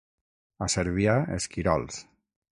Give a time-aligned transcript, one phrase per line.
[0.67, 2.01] A Cervià, esquirols.